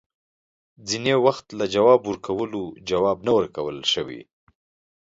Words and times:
ځینې 0.87 1.13
وخت 1.25 1.45
له 1.59 1.65
جواب 1.75 1.99
ورکولو، 2.05 2.63
جواب 2.89 3.17
نه 3.27 3.31
ورکول 3.37 3.77
ښه 3.91 4.01
وي 4.07 4.21